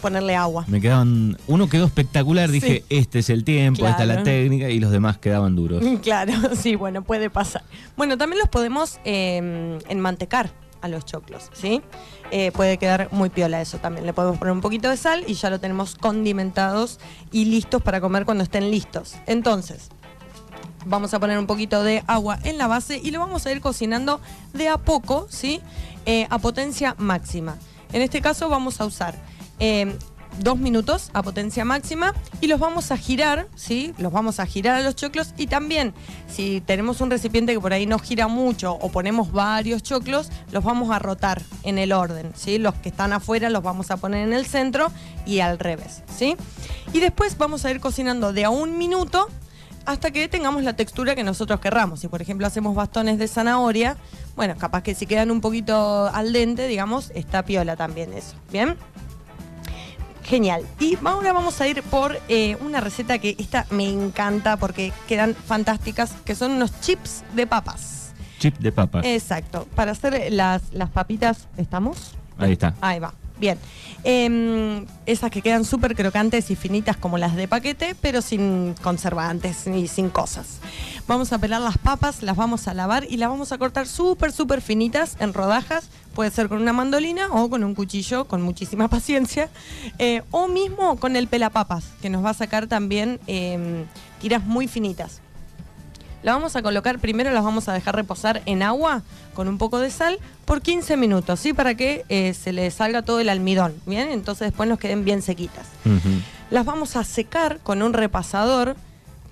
Ponerle 0.00 0.34
agua. 0.34 0.64
Me 0.66 0.80
quedaban. 0.80 1.38
Uno 1.46 1.68
quedó 1.68 1.86
espectacular, 1.86 2.48
Sí. 2.48 2.54
dije, 2.54 2.84
este 2.88 3.20
es 3.20 3.30
el 3.30 3.44
tiempo, 3.44 3.86
esta 3.86 4.02
es 4.02 4.08
la 4.08 4.14
Claro. 4.14 4.24
técnica, 4.24 4.68
y 4.68 4.80
los 4.80 4.90
demás 4.90 5.18
quedaban 5.18 5.54
duros. 5.54 5.80
Claro, 6.02 6.32
sí, 6.60 6.74
bueno, 6.74 7.02
puede 7.02 7.30
pasar. 7.30 7.62
Bueno, 7.96 8.18
también 8.18 8.40
los 8.40 8.48
podemos 8.48 8.98
eh, 9.04 9.78
enmantecar 9.88 10.50
a 10.82 10.88
los 10.88 11.04
choclos, 11.04 11.48
¿sí? 11.54 11.80
Eh, 12.30 12.52
puede 12.52 12.76
quedar 12.76 13.08
muy 13.12 13.30
piola 13.30 13.60
eso 13.60 13.78
también. 13.78 14.04
Le 14.04 14.12
podemos 14.12 14.38
poner 14.38 14.52
un 14.52 14.60
poquito 14.60 14.90
de 14.90 14.96
sal 14.96 15.24
y 15.26 15.34
ya 15.34 15.48
lo 15.48 15.60
tenemos 15.60 15.94
condimentados 15.94 16.98
y 17.30 17.46
listos 17.46 17.80
para 17.80 18.00
comer 18.00 18.24
cuando 18.24 18.44
estén 18.44 18.70
listos. 18.70 19.14
Entonces, 19.26 19.88
vamos 20.84 21.14
a 21.14 21.20
poner 21.20 21.38
un 21.38 21.46
poquito 21.46 21.82
de 21.82 22.02
agua 22.06 22.38
en 22.44 22.58
la 22.58 22.66
base 22.66 23.00
y 23.02 23.10
lo 23.10 23.20
vamos 23.20 23.46
a 23.46 23.52
ir 23.52 23.60
cocinando 23.60 24.20
de 24.52 24.68
a 24.68 24.78
poco, 24.78 25.26
¿sí? 25.30 25.60
Eh, 26.04 26.26
a 26.30 26.38
potencia 26.38 26.94
máxima. 26.98 27.56
En 27.92 28.02
este 28.02 28.20
caso 28.20 28.48
vamos 28.48 28.80
a 28.80 28.86
usar 28.86 29.14
eh, 29.60 29.96
dos 30.38 30.58
minutos 30.58 31.10
a 31.12 31.22
potencia 31.22 31.64
máxima 31.64 32.14
y 32.40 32.46
los 32.46 32.58
vamos 32.60 32.90
a 32.90 32.96
girar, 32.96 33.48
¿sí? 33.54 33.94
Los 33.98 34.12
vamos 34.12 34.40
a 34.40 34.46
girar 34.46 34.76
a 34.76 34.82
los 34.82 34.94
choclos 34.94 35.34
y 35.36 35.46
también 35.46 35.94
si 36.28 36.60
tenemos 36.60 37.00
un 37.00 37.10
recipiente 37.10 37.52
que 37.52 37.60
por 37.60 37.72
ahí 37.72 37.86
no 37.86 37.98
gira 37.98 38.28
mucho 38.28 38.72
o 38.74 38.90
ponemos 38.90 39.32
varios 39.32 39.82
choclos, 39.82 40.30
los 40.50 40.64
vamos 40.64 40.90
a 40.90 40.98
rotar 40.98 41.42
en 41.62 41.78
el 41.78 41.92
orden, 41.92 42.32
¿sí? 42.34 42.58
Los 42.58 42.74
que 42.74 42.88
están 42.88 43.12
afuera 43.12 43.50
los 43.50 43.62
vamos 43.62 43.90
a 43.90 43.96
poner 43.96 44.26
en 44.26 44.32
el 44.32 44.46
centro 44.46 44.90
y 45.26 45.40
al 45.40 45.58
revés, 45.58 46.02
¿sí? 46.14 46.36
Y 46.92 47.00
después 47.00 47.36
vamos 47.38 47.64
a 47.64 47.70
ir 47.70 47.80
cocinando 47.80 48.32
de 48.32 48.44
a 48.44 48.50
un 48.50 48.78
minuto 48.78 49.28
hasta 49.84 50.10
que 50.10 50.28
tengamos 50.28 50.62
la 50.62 50.74
textura 50.74 51.14
que 51.14 51.24
nosotros 51.24 51.60
querramos. 51.60 52.00
Si 52.00 52.08
por 52.08 52.22
ejemplo 52.22 52.46
hacemos 52.46 52.74
bastones 52.74 53.18
de 53.18 53.28
zanahoria, 53.28 53.96
bueno, 54.36 54.54
capaz 54.56 54.82
que 54.82 54.94
si 54.94 55.06
quedan 55.06 55.30
un 55.30 55.40
poquito 55.40 56.06
al 56.06 56.32
dente, 56.32 56.66
digamos, 56.66 57.10
está 57.14 57.44
piola 57.44 57.76
también 57.76 58.12
eso. 58.12 58.34
¿Bien? 58.50 58.76
Genial. 60.24 60.64
Y 60.78 60.96
ahora 61.04 61.32
vamos 61.32 61.60
a 61.60 61.68
ir 61.68 61.82
por 61.82 62.18
eh, 62.28 62.56
una 62.60 62.80
receta 62.80 63.18
que 63.18 63.36
esta 63.38 63.66
me 63.70 63.88
encanta 63.88 64.56
porque 64.56 64.92
quedan 65.08 65.34
fantásticas, 65.34 66.12
que 66.24 66.34
son 66.34 66.52
unos 66.52 66.80
chips 66.80 67.24
de 67.34 67.46
papas. 67.46 68.12
Chip 68.38 68.58
de 68.58 68.72
papas. 68.72 69.04
Exacto. 69.04 69.68
Para 69.74 69.92
hacer 69.92 70.32
las, 70.32 70.62
las 70.72 70.90
papitas, 70.90 71.48
¿estamos? 71.56 72.12
Ahí 72.38 72.52
está. 72.52 72.74
Ahí 72.80 72.98
va. 72.98 73.14
Bien. 73.42 73.58
Em, 74.04 74.86
esas 75.04 75.28
que 75.32 75.42
quedan 75.42 75.64
súper 75.64 75.96
crocantes 75.96 76.48
y 76.52 76.54
finitas 76.54 76.96
como 76.96 77.18
las 77.18 77.34
de 77.34 77.48
paquete, 77.48 77.96
pero 78.00 78.22
sin 78.22 78.76
conservantes 78.80 79.66
ni 79.66 79.88
sin 79.88 80.10
cosas. 80.10 80.60
Vamos 81.08 81.32
a 81.32 81.38
pelar 81.38 81.60
las 81.60 81.76
papas, 81.76 82.22
las 82.22 82.36
vamos 82.36 82.68
a 82.68 82.74
lavar 82.74 83.04
y 83.10 83.16
las 83.16 83.30
vamos 83.30 83.50
a 83.50 83.58
cortar 83.58 83.88
súper, 83.88 84.30
súper 84.30 84.60
finitas 84.60 85.16
en 85.18 85.34
rodajas. 85.34 85.88
Puede 86.14 86.30
ser 86.30 86.48
con 86.48 86.62
una 86.62 86.72
mandolina 86.72 87.32
o 87.32 87.50
con 87.50 87.64
un 87.64 87.74
cuchillo, 87.74 88.26
con 88.26 88.42
muchísima 88.42 88.86
paciencia. 88.96 89.48
Eh, 89.98 90.22
o 90.30 90.46
mismo 90.46 91.00
con 91.00 91.16
el 91.16 91.26
pelapapas, 91.26 91.86
que 92.00 92.10
nos 92.10 92.24
va 92.24 92.30
a 92.30 92.34
sacar 92.34 92.68
también 92.68 93.18
em, 93.26 93.86
tiras 94.20 94.44
muy 94.44 94.68
finitas. 94.68 95.21
La 96.22 96.34
vamos 96.34 96.54
a 96.54 96.62
colocar, 96.62 97.00
primero 97.00 97.30
las 97.32 97.42
vamos 97.42 97.68
a 97.68 97.72
dejar 97.72 97.96
reposar 97.96 98.42
en 98.46 98.62
agua 98.62 99.02
con 99.34 99.48
un 99.48 99.58
poco 99.58 99.80
de 99.80 99.90
sal 99.90 100.18
por 100.44 100.62
15 100.62 100.96
minutos, 100.96 101.40
¿sí? 101.40 101.52
Para 101.52 101.74
que 101.74 102.04
eh, 102.08 102.32
se 102.34 102.52
le 102.52 102.70
salga 102.70 103.02
todo 103.02 103.18
el 103.18 103.28
almidón, 103.28 103.74
¿bien? 103.86 104.08
Entonces 104.10 104.48
después 104.48 104.68
nos 104.68 104.78
queden 104.78 105.04
bien 105.04 105.20
sequitas. 105.20 105.66
Las 106.50 106.64
vamos 106.64 106.94
a 106.96 107.02
secar 107.02 107.58
con 107.60 107.82
un 107.82 107.92
repasador, 107.92 108.76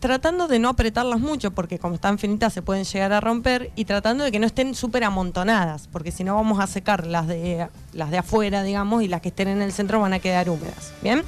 tratando 0.01 0.49
de 0.49 0.59
no 0.59 0.69
apretarlas 0.69 1.21
mucho, 1.21 1.53
porque 1.53 1.79
como 1.79 1.95
están 1.95 2.19
finitas 2.19 2.53
se 2.53 2.63
pueden 2.63 2.85
llegar 2.85 3.13
a 3.13 3.21
romper, 3.21 3.71
y 3.77 3.85
tratando 3.85 4.25
de 4.25 4.33
que 4.33 4.41
no 4.41 4.47
estén 4.47 4.75
súper 4.75 5.05
amontonadas, 5.05 5.87
porque 5.93 6.11
si 6.11 6.25
no 6.25 6.35
vamos 6.35 6.59
a 6.59 6.67
secar 6.67 7.07
las 7.07 7.29
de, 7.29 7.69
las 7.93 8.11
de 8.11 8.19
afuera, 8.19 8.65
digamos, 8.65 9.05
y 9.05 9.09
las 9.09 9.21
que 9.21 9.29
estén 9.29 9.47
en 9.47 9.63
el 9.63 9.73
centro 9.73 10.01
van 10.01 10.13
a 10.13 10.19
quedar 10.19 10.51
húmedas, 10.51 10.93
¿bien? 11.03 11.23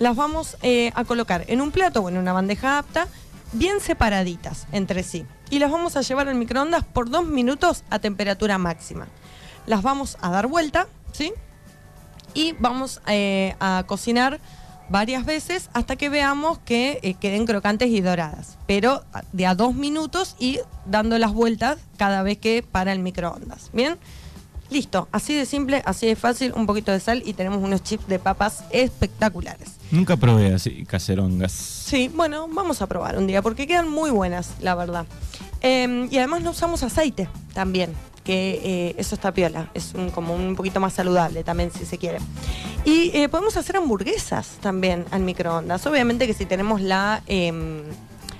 Las 0.00 0.16
vamos 0.16 0.56
eh, 0.62 0.90
a 0.94 1.04
colocar 1.04 1.44
en 1.46 1.60
un 1.60 1.70
plato 1.70 2.00
o 2.00 2.08
en 2.08 2.16
una 2.16 2.32
bandeja 2.32 2.78
apta, 2.78 3.06
bien 3.52 3.80
separaditas 3.80 4.66
entre 4.72 5.02
sí. 5.02 5.26
Y 5.50 5.58
las 5.58 5.70
vamos 5.70 5.96
a 5.96 6.02
llevar 6.02 6.28
al 6.28 6.34
microondas 6.34 6.84
por 6.84 7.10
dos 7.10 7.26
minutos 7.26 7.84
a 7.90 7.98
temperatura 7.98 8.58
máxima. 8.58 9.08
Las 9.66 9.82
vamos 9.82 10.16
a 10.20 10.30
dar 10.30 10.46
vuelta, 10.46 10.86
¿sí? 11.12 11.32
Y 12.34 12.52
vamos 12.58 13.00
eh, 13.06 13.56
a 13.60 13.84
cocinar 13.86 14.40
varias 14.88 15.24
veces 15.24 15.70
hasta 15.72 15.96
que 15.96 16.08
veamos 16.08 16.58
que 16.58 16.98
eh, 17.02 17.14
queden 17.14 17.46
crocantes 17.46 17.88
y 17.90 18.00
doradas. 18.00 18.58
Pero 18.66 19.04
de 19.32 19.46
a 19.46 19.54
dos 19.54 19.74
minutos 19.74 20.36
y 20.38 20.60
dando 20.86 21.18
las 21.18 21.32
vueltas 21.32 21.78
cada 21.96 22.22
vez 22.22 22.38
que 22.38 22.62
para 22.62 22.92
el 22.92 22.98
microondas. 23.00 23.70
¿Bien? 23.72 23.98
Listo, 24.70 25.08
así 25.10 25.34
de 25.34 25.46
simple, 25.46 25.82
así 25.84 26.06
de 26.06 26.14
fácil, 26.16 26.52
un 26.54 26.64
poquito 26.66 26.92
de 26.92 27.00
sal 27.00 27.22
y 27.26 27.32
tenemos 27.32 27.58
unos 27.62 27.82
chips 27.82 28.06
de 28.06 28.18
papas 28.20 28.62
espectaculares. 28.70 29.70
Nunca 29.90 30.16
probé 30.16 30.54
así 30.54 30.84
cacerongas. 30.84 31.50
Sí, 31.52 32.08
bueno, 32.14 32.46
vamos 32.48 32.80
a 32.80 32.86
probar 32.86 33.18
un 33.18 33.26
día 33.26 33.42
porque 33.42 33.66
quedan 33.66 33.88
muy 33.88 34.10
buenas, 34.10 34.52
la 34.60 34.76
verdad. 34.76 35.06
Eh, 35.60 36.06
y 36.10 36.16
además 36.18 36.42
no 36.42 36.50
usamos 36.52 36.84
aceite 36.84 37.28
también, 37.52 37.92
que 38.22 38.60
eh, 38.62 38.94
eso 38.96 39.16
está 39.16 39.32
piola, 39.34 39.70
es 39.74 39.92
un- 39.94 40.10
como 40.10 40.34
un 40.36 40.54
poquito 40.54 40.78
más 40.78 40.92
saludable 40.92 41.42
también 41.42 41.72
si 41.72 41.84
se 41.84 41.98
quiere. 41.98 42.18
Y 42.84 43.10
eh, 43.12 43.28
podemos 43.28 43.56
hacer 43.56 43.76
hamburguesas 43.76 44.58
también 44.60 45.04
al 45.10 45.22
microondas. 45.22 45.84
Obviamente 45.86 46.28
que 46.28 46.34
si 46.34 46.46
tenemos 46.46 46.80
la, 46.80 47.22
em, 47.26 47.82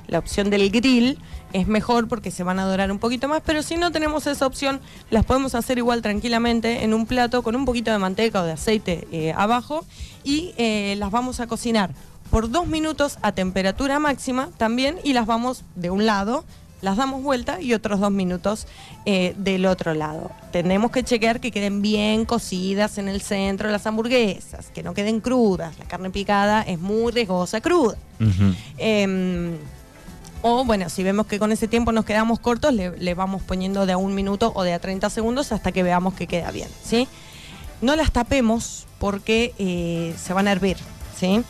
la 0.06 0.18
opción 0.20 0.48
del 0.48 0.70
grill 0.70 1.18
es 1.52 1.66
mejor 1.66 2.08
porque 2.08 2.30
se 2.30 2.42
van 2.42 2.58
a 2.58 2.64
dorar 2.64 2.90
un 2.92 2.98
poquito 2.98 3.28
más, 3.28 3.42
pero 3.44 3.62
si 3.62 3.76
no 3.76 3.92
tenemos 3.92 4.26
esa 4.26 4.46
opción, 4.46 4.80
las 5.10 5.24
podemos 5.24 5.54
hacer 5.54 5.78
igual 5.78 6.02
tranquilamente 6.02 6.84
en 6.84 6.94
un 6.94 7.06
plato 7.06 7.42
con 7.42 7.56
un 7.56 7.64
poquito 7.64 7.90
de 7.90 7.98
manteca 7.98 8.42
o 8.42 8.44
de 8.44 8.52
aceite 8.52 9.06
eh, 9.12 9.32
abajo 9.36 9.84
y 10.24 10.54
eh, 10.56 10.94
las 10.98 11.10
vamos 11.10 11.40
a 11.40 11.46
cocinar 11.46 11.90
por 12.30 12.50
dos 12.50 12.66
minutos 12.66 13.18
a 13.22 13.32
temperatura 13.32 13.98
máxima 13.98 14.50
también 14.56 14.98
y 15.02 15.12
las 15.12 15.26
vamos 15.26 15.64
de 15.74 15.90
un 15.90 16.06
lado 16.06 16.44
las 16.82 16.96
damos 16.96 17.22
vuelta 17.22 17.60
y 17.60 17.74
otros 17.74 18.00
dos 18.00 18.10
minutos 18.10 18.66
eh, 19.04 19.34
del 19.36 19.66
otro 19.66 19.94
lado. 19.94 20.30
Tenemos 20.52 20.90
que 20.90 21.04
chequear 21.04 21.40
que 21.40 21.50
queden 21.50 21.82
bien 21.82 22.24
cocidas 22.24 22.98
en 22.98 23.08
el 23.08 23.20
centro 23.20 23.70
las 23.70 23.86
hamburguesas, 23.86 24.70
que 24.70 24.82
no 24.82 24.94
queden 24.94 25.20
crudas. 25.20 25.78
La 25.78 25.84
carne 25.84 26.10
picada 26.10 26.62
es 26.62 26.78
muy 26.78 27.12
riesgosa 27.12 27.60
cruda. 27.60 27.96
O 30.42 30.64
bueno, 30.64 30.88
si 30.88 31.02
vemos 31.02 31.26
que 31.26 31.38
con 31.38 31.52
ese 31.52 31.68
tiempo 31.68 31.92
nos 31.92 32.04
quedamos 32.04 32.38
cortos, 32.40 32.72
le, 32.72 32.96
le 32.98 33.14
vamos 33.14 33.42
poniendo 33.42 33.86
de 33.86 33.92
a 33.92 33.96
un 33.96 34.14
minuto 34.14 34.52
o 34.54 34.62
de 34.62 34.72
a 34.72 34.78
30 34.78 35.10
segundos 35.10 35.52
hasta 35.52 35.72
que 35.72 35.82
veamos 35.82 36.14
que 36.14 36.26
queda 36.26 36.50
bien, 36.50 36.68
¿sí? 36.82 37.08
No 37.82 37.96
las 37.96 38.10
tapemos 38.12 38.86
porque 38.98 39.54
eh, 39.58 40.14
se 40.22 40.32
van 40.32 40.48
a 40.48 40.52
hervir, 40.52 40.76
¿sí? 41.18 41.42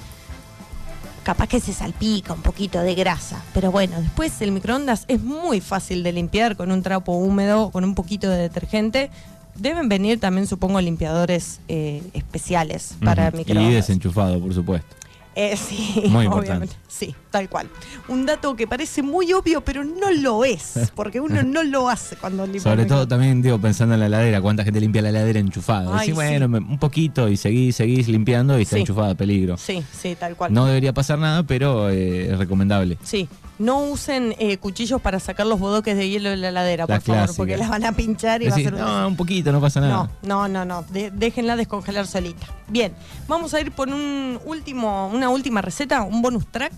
Capaz 1.23 1.49
que 1.49 1.61
se 1.61 1.73
salpica 1.75 2.33
un 2.33 2.41
poquito 2.41 2.81
de 2.81 2.95
grasa, 2.95 3.43
pero 3.53 3.71
bueno, 3.71 4.01
después 4.01 4.41
el 4.41 4.53
microondas 4.53 5.05
es 5.07 5.21
muy 5.23 5.61
fácil 5.61 6.03
de 6.03 6.13
limpiar 6.13 6.57
con 6.57 6.73
un 6.73 6.83
trapo 6.83 7.13
húmedo, 7.13 7.71
con 7.71 7.85
un 7.85 7.95
poquito 7.95 8.29
de 8.31 8.39
detergente. 8.39 9.11
Deben 9.55 9.89
venir 9.91 10.19
también, 10.19 10.47
supongo, 10.47 10.81
limpiadores 10.81 11.61
eh, 11.69 12.03
especiales 12.15 12.95
para 13.05 13.29
Ujú. 13.29 13.37
Y 13.37 13.39
microondas. 13.41 13.75
desenchufado, 13.75 14.41
por 14.41 14.55
supuesto. 14.55 14.97
Eh, 15.35 15.57
sí, 15.57 16.05
Muy 16.09 16.25
importante. 16.27 16.51
obviamente. 16.53 16.77
Sí, 16.89 17.15
tal 17.31 17.49
cual. 17.49 17.69
Un 18.09 18.27
dato 18.27 18.57
que 18.57 18.67
parece 18.67 19.03
muy 19.03 19.33
obvio, 19.33 19.61
pero 19.63 19.85
no 19.85 20.11
lo 20.11 20.45
es, 20.45 20.91
porque 20.95 21.21
uno 21.21 21.43
no 21.43 21.63
lo 21.63 21.89
hace 21.89 22.17
cuando 22.17 22.45
limpia. 22.45 22.63
Sobre 22.63 22.85
todo 22.87 23.07
también, 23.09 23.41
digo, 23.43 23.59
pensando 23.59 23.95
en 23.95 24.01
la 24.01 24.07
heladera, 24.07 24.41
cuánta 24.41 24.65
gente 24.65 24.81
limpia 24.81 25.03
la 25.03 25.11
heladera 25.11 25.39
enchufada. 25.39 25.87
Ay, 25.93 26.09
Decís, 26.09 26.09
sí. 26.09 26.13
bueno, 26.13 26.59
un 26.59 26.79
poquito 26.79 27.29
y 27.29 27.37
seguís, 27.37 27.77
seguís 27.77 28.09
limpiando 28.09 28.59
y 28.59 28.63
está 28.63 28.77
Sí. 28.77 28.81
enchufada, 28.83 29.15
peligro. 29.15 29.57
Sí, 29.57 29.83
sí, 29.99 30.17
tal 30.19 30.37
cual. 30.37 30.53
No 30.53 30.67
debería 30.67 30.93
pasar 30.93 31.19
nada, 31.19 31.43
pero 31.45 31.89
eh, 31.91 32.33
es 32.33 32.39
recomendable. 32.39 32.99
Sí, 33.03 33.29
no 33.59 33.83
usen 33.85 34.35
eh, 34.39 34.57
cuchillos 34.57 35.01
para 35.03 35.21
sacar 35.21 35.47
los 35.47 35.61
bodoques 35.61 35.97
de 35.97 36.09
hielo 36.09 36.31
de 36.31 36.37
la 36.39 36.49
heladera, 36.49 36.87
La 36.89 36.97
por 36.97 37.03
favor, 37.03 37.19
clásica. 37.25 37.37
porque 37.37 37.57
las 37.57 37.69
van 37.69 37.85
a 37.85 37.93
pinchar 37.93 38.43
y 38.43 38.49
va 38.49 38.55
a 38.55 38.59
ser 38.59 38.75
un 38.75 38.81
no, 38.81 39.09
un 39.09 39.17
poquito, 39.17 39.53
no 39.53 39.61
pasa 39.61 39.81
nada. 39.81 40.11
No, 40.23 40.49
no, 40.49 40.49
no, 40.49 40.65
no. 40.65 40.83
De- 40.91 41.11
déjenla 41.11 41.57
descongelar 41.57 42.07
solita. 42.07 42.47
Bien, 42.69 42.93
vamos 43.29 43.53
a 43.55 43.61
ir 43.61 43.71
por 43.73 43.89
un 43.89 44.39
último, 44.47 45.09
una 45.13 45.29
última 45.29 45.61
receta, 45.61 46.03
un 46.03 46.23
bonus 46.23 46.47
track. 46.47 46.73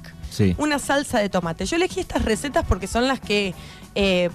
Una 0.58 0.78
salsa 0.78 1.18
de 1.18 1.28
tomate. 1.28 1.66
Yo 1.66 1.76
elegí 1.76 2.00
estas 2.00 2.24
recetas 2.24 2.64
porque 2.66 2.86
son 2.86 3.06
las 3.06 3.20
que 3.20 3.54
eh, 3.94 4.30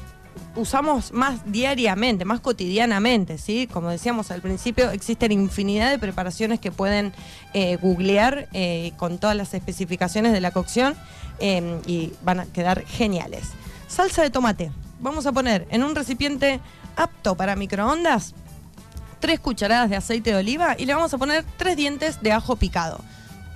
usamos 0.56 1.12
más 1.12 1.52
diariamente, 1.52 2.26
más 2.26 2.40
cotidianamente, 2.40 3.38
¿sí? 3.38 3.68
Como 3.72 3.90
decíamos 3.90 4.32
al 4.32 4.42
principio, 4.42 4.92
existen 4.92 5.32
infinidad 5.32 5.90
de 5.90 6.00
preparaciones 6.00 6.60
que 6.60 6.72
pueden 6.72 7.14
eh, 7.54 7.78
googlear 7.78 8.48
eh, 8.54 8.92
con 8.98 9.18
todas 9.18 9.36
las 9.36 9.54
especificaciones 9.54 10.34
de 10.34 10.42
la 10.42 10.52
cocción 10.52 10.96
y 11.40 12.14
van 12.24 12.40
a 12.40 12.46
quedar 12.48 12.84
geniales. 12.86 13.50
Salsa 13.88 14.24
de 14.24 14.32
tomate. 14.32 14.72
Vamos 15.00 15.28
a 15.28 15.32
poner 15.32 15.68
en 15.70 15.84
un 15.84 15.94
recipiente 15.94 16.60
apto 16.96 17.36
para 17.36 17.56
microondas 17.56 18.34
tres 19.20 19.40
cucharadas 19.40 19.90
de 19.90 19.96
aceite 19.96 20.32
de 20.32 20.38
oliva 20.38 20.76
y 20.78 20.86
le 20.86 20.94
vamos 20.94 21.14
a 21.14 21.18
poner 21.18 21.46
tres 21.58 21.76
dientes 21.78 22.22
de 22.22 22.32
ajo 22.32 22.56
picado. 22.56 23.00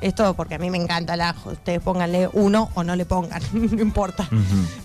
Esto 0.01 0.34
porque 0.34 0.55
a 0.55 0.58
mí 0.58 0.70
me 0.70 0.77
encanta 0.77 1.13
el 1.13 1.22
ajo. 1.22 1.51
Ustedes 1.51 1.79
pónganle 1.79 2.29
uno 2.34 2.70
o 2.74 2.84
no 2.84 2.96
le 2.96 3.05
pongan, 3.05 3.41
no 3.53 3.81
importa. 3.81 4.27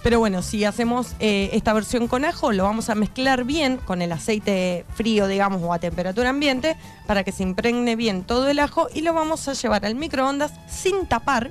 Pero 0.03 0.19
bueno, 0.19 0.43
si 0.43 0.65
hacemos 0.65 1.15
eh, 1.19 1.51
esta 1.53 1.73
versión 1.73 2.07
con 2.07 2.25
ajo, 2.25 2.53
lo 2.53 2.65
vamos 2.65 2.91
a 2.91 2.95
mezclar 2.95 3.45
bien 3.45 3.79
con 3.79 4.03
el 4.03 4.13
aceite 4.13 4.85
frío, 4.95 5.27
digamos, 5.27 5.63
o 5.63 5.73
a 5.73 5.79
temperatura 5.79 6.31
ambiente, 6.31 6.77
para 7.07 7.25
que 7.25 7.33
se 7.33 7.43
impregne 7.43 7.97
bien 7.97 8.25
todo 8.25 8.49
el 8.49 8.59
ajo 8.59 8.89
y 8.93 9.01
lo 9.01 9.15
vamos 9.15 9.49
a 9.49 9.55
llevar 9.55 9.87
al 9.87 9.95
microondas 9.95 10.53
sin 10.69 11.07
tapar 11.07 11.51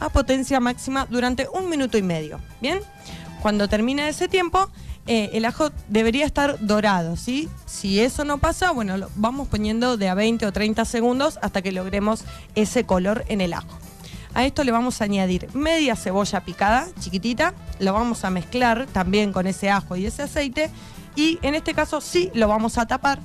a 0.00 0.08
potencia 0.08 0.58
máxima 0.58 1.06
durante 1.08 1.46
un 1.52 1.68
minuto 1.68 1.98
y 1.98 2.02
medio. 2.02 2.40
¿Bien? 2.60 2.80
Cuando 3.42 3.68
termine 3.68 4.08
ese 4.08 4.26
tiempo, 4.28 4.70
eh, 5.06 5.30
el 5.34 5.44
ajo 5.44 5.70
debería 5.88 6.24
estar 6.24 6.58
dorado, 6.60 7.16
¿sí? 7.16 7.48
Si 7.66 8.00
eso 8.00 8.24
no 8.24 8.38
pasa, 8.38 8.70
bueno, 8.70 8.96
lo 8.96 9.10
vamos 9.16 9.48
poniendo 9.48 9.96
de 9.96 10.08
a 10.08 10.14
20 10.14 10.46
o 10.46 10.52
30 10.52 10.84
segundos 10.84 11.38
hasta 11.42 11.60
que 11.60 11.72
logremos 11.72 12.24
ese 12.54 12.84
color 12.84 13.24
en 13.28 13.40
el 13.40 13.52
ajo. 13.52 13.78
A 14.34 14.44
esto 14.44 14.64
le 14.64 14.72
vamos 14.72 15.00
a 15.00 15.04
añadir 15.04 15.48
media 15.54 15.94
cebolla 15.94 16.40
picada, 16.40 16.88
chiquitita, 16.98 17.54
lo 17.78 17.92
vamos 17.92 18.24
a 18.24 18.30
mezclar 18.30 18.86
también 18.92 19.32
con 19.32 19.46
ese 19.46 19.70
ajo 19.70 19.94
y 19.96 20.06
ese 20.06 20.22
aceite 20.22 20.70
y 21.14 21.38
en 21.42 21.54
este 21.54 21.74
caso 21.74 22.00
sí 22.00 22.30
lo 22.34 22.48
vamos 22.48 22.78
a 22.78 22.86
tapar 22.86 23.20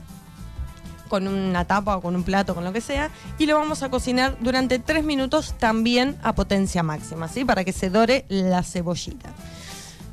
con 1.07 1.27
una 1.27 1.65
tapa 1.65 1.98
o 1.98 2.01
con 2.01 2.15
un 2.15 2.24
plato, 2.24 2.53
con 2.53 2.63
lo 2.63 2.71
que 2.71 2.81
sea, 2.81 3.09
y 3.39 3.48
lo 3.48 3.57
vamos 3.57 3.81
a 3.81 3.89
cocinar 3.89 4.38
durante 4.39 4.77
3 4.77 5.03
minutos 5.03 5.55
también 5.57 6.15
a 6.21 6.33
potencia 6.33 6.83
máxima, 6.83 7.27
¿sí? 7.27 7.43
Para 7.43 7.63
que 7.63 7.74
se 7.74 7.89
dore 7.89 8.25
la 8.29 8.62
cebollita. 8.62 9.31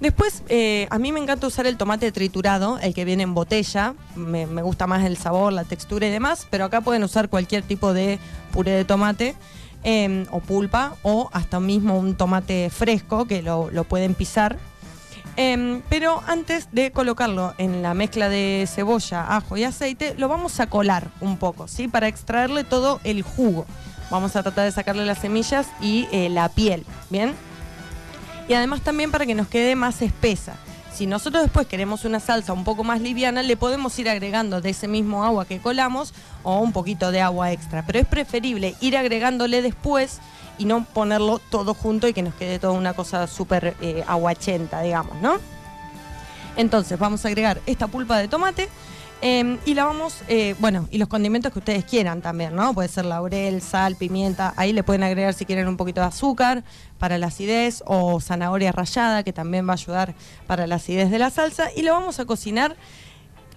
Después, 0.00 0.42
eh, 0.48 0.86
a 0.90 0.98
mí 0.98 1.10
me 1.10 1.20
encanta 1.20 1.46
usar 1.46 1.66
el 1.66 1.76
tomate 1.76 2.12
triturado, 2.12 2.78
el 2.78 2.92
que 2.92 3.04
viene 3.04 3.22
en 3.22 3.34
botella. 3.34 3.94
Me, 4.14 4.44
gusta 4.44 4.86
más 4.86 5.04
el 5.04 5.16
sabor, 5.16 5.52
la 5.52 5.64
textura 5.64 6.06
y 6.06 6.10
demás, 6.10 6.46
pero 6.50 6.66
acá 6.66 6.82
pueden 6.82 7.02
usar 7.02 7.28
cualquier 7.28 7.62
tipo 7.62 7.94
de 7.94 8.18
puré 8.52 8.72
de 8.72 8.84
tomate 8.84 9.34
eh, 9.84 10.26
o 10.30 10.40
pulpa 10.40 10.96
o 11.02 11.30
hasta 11.32 11.60
mismo 11.60 11.98
un 11.98 12.14
tomate 12.14 12.70
fresco 12.70 13.26
que 13.26 13.42
lo, 13.42 13.70
lo 13.70 13.84
pueden 13.84 14.14
pisar. 14.14 14.58
Em, 15.36 15.82
pero 15.90 16.22
antes 16.26 16.68
de 16.72 16.92
colocarlo 16.92 17.54
en 17.58 17.82
la 17.82 17.92
mezcla 17.92 18.30
de 18.30 18.66
cebolla, 18.66 19.36
ajo 19.36 19.56
y 19.56 19.64
aceite, 19.64 20.14
lo 20.16 20.28
vamos 20.28 20.60
a 20.60 20.66
colar 20.68 21.08
un 21.20 21.36
poco, 21.36 21.68
¿sí? 21.68 21.88
Para 21.88 22.08
extraerle 22.08 22.64
todo 22.64 23.00
el 23.04 23.22
jugo. 23.22 23.66
Vamos 24.10 24.34
a 24.34 24.42
tratar 24.42 24.64
de 24.64 24.72
sacarle 24.72 25.04
las 25.04 25.18
semillas 25.18 25.66
y 25.80 26.08
eh, 26.10 26.30
la 26.30 26.48
piel, 26.48 26.86
¿bien? 27.10 27.34
Y 28.48 28.54
además 28.54 28.80
también 28.80 29.10
para 29.10 29.26
que 29.26 29.34
nos 29.34 29.48
quede 29.48 29.74
más 29.74 30.02
espesa. 30.02 30.54
Si 30.92 31.06
nosotros 31.06 31.42
después 31.42 31.66
queremos 31.66 32.04
una 32.06 32.20
salsa 32.20 32.54
un 32.54 32.64
poco 32.64 32.82
más 32.82 33.02
liviana, 33.02 33.42
le 33.42 33.56
podemos 33.56 33.98
ir 33.98 34.08
agregando 34.08 34.62
de 34.62 34.70
ese 34.70 34.88
mismo 34.88 35.24
agua 35.24 35.44
que 35.44 35.58
colamos 35.58 36.14
o 36.42 36.58
un 36.58 36.72
poquito 36.72 37.10
de 37.10 37.20
agua 37.20 37.52
extra. 37.52 37.84
Pero 37.84 37.98
es 37.98 38.06
preferible 38.06 38.74
ir 38.80 38.96
agregándole 38.96 39.60
después 39.60 40.20
y 40.58 40.64
no 40.64 40.84
ponerlo 40.84 41.38
todo 41.38 41.74
junto 41.74 42.08
y 42.08 42.14
que 42.14 42.22
nos 42.22 42.34
quede 42.34 42.58
toda 42.58 42.72
una 42.72 42.94
cosa 42.94 43.26
súper 43.26 43.76
eh, 43.82 44.04
aguachenta, 44.06 44.80
digamos, 44.80 45.20
¿no? 45.20 45.38
Entonces 46.56 46.98
vamos 46.98 47.24
a 47.24 47.28
agregar 47.28 47.60
esta 47.66 47.88
pulpa 47.88 48.16
de 48.16 48.28
tomate 48.28 48.70
eh, 49.23 49.58
y 49.64 49.75
la 49.75 49.85
vamos, 49.85 50.23
eh, 50.28 50.54
bueno, 50.58 50.88
y 50.90 50.99
los 50.99 51.08
condimentos 51.08 51.52
que 51.52 51.58
ustedes 51.58 51.85
quieran 51.85 52.20
también, 52.20 52.54
¿no? 52.54 52.75
Puede 52.75 52.88
ser 52.88 53.06
laurel, 53.06 53.62
sal, 53.62 53.96
pimienta, 53.96 54.52
ahí 54.56 54.73
le 54.73 54.82
pueden 54.82 55.02
agregar 55.02 55.32
si 55.35 55.46
quieren 55.46 55.68
un 55.68 55.76
poquito 55.76 56.00
de 56.00 56.08
azúcar 56.08 56.64
para 56.99 57.16
la 57.16 57.28
acidez 57.28 57.82
o 57.87 58.20
zanahoria 58.20 58.73
rallada 58.73 59.23
que 59.23 59.32
también 59.32 59.66
va 59.66 59.73
a 59.73 59.75
ayudar 59.75 60.14
para 60.46 60.66
la 60.66 60.76
acidez 60.76 61.11
de 61.11 61.18
la 61.18 61.30
salsa 61.30 61.68
y 61.75 61.82
lo 61.82 61.92
vamos 61.92 62.20
a 62.20 62.26
cocinar 62.26 62.76